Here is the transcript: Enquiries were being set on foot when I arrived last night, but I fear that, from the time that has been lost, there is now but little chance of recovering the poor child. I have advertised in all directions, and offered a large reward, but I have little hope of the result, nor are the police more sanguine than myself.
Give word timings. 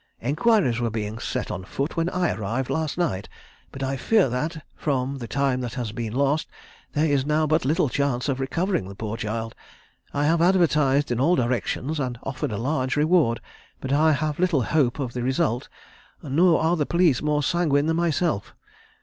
Enquiries 0.19 0.79
were 0.79 0.89
being 0.89 1.19
set 1.19 1.51
on 1.51 1.63
foot 1.63 1.95
when 1.95 2.09
I 2.09 2.33
arrived 2.33 2.71
last 2.71 2.97
night, 2.97 3.29
but 3.71 3.83
I 3.83 3.97
fear 3.97 4.29
that, 4.29 4.63
from 4.75 5.19
the 5.19 5.27
time 5.27 5.61
that 5.61 5.75
has 5.75 5.91
been 5.91 6.11
lost, 6.13 6.49
there 6.93 7.05
is 7.05 7.23
now 7.23 7.45
but 7.45 7.65
little 7.65 7.87
chance 7.87 8.27
of 8.27 8.39
recovering 8.39 8.89
the 8.89 8.95
poor 8.95 9.15
child. 9.15 9.53
I 10.11 10.23
have 10.25 10.41
advertised 10.41 11.11
in 11.11 11.19
all 11.19 11.35
directions, 11.35 11.99
and 11.99 12.17
offered 12.23 12.51
a 12.51 12.57
large 12.57 12.95
reward, 12.95 13.41
but 13.79 13.93
I 13.93 14.13
have 14.13 14.39
little 14.39 14.63
hope 14.63 14.97
of 14.97 15.13
the 15.13 15.21
result, 15.21 15.69
nor 16.23 16.59
are 16.59 16.75
the 16.75 16.87
police 16.87 17.21
more 17.21 17.43
sanguine 17.43 17.85
than 17.85 17.97
myself. 17.97 18.55